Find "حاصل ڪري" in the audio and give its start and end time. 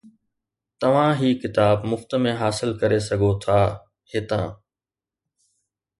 2.41-2.99